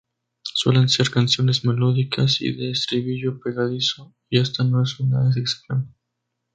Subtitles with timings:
[0.55, 5.93] Suelen ser canciones melódicas y de estribillo pegadizo, y esta no es una excepción.